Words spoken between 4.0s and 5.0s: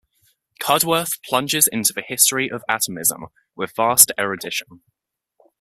erudition.